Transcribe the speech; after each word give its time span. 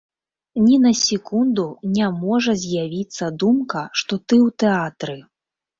Ні 0.67 0.77
на 0.85 0.93
секунду 1.01 1.65
не 1.97 2.09
можа 2.23 2.57
з'явіцца 2.65 3.33
думка, 3.45 3.81
што 4.03 4.13
ты 4.27 4.35
ў 4.45 4.61
тэатры. 4.67 5.21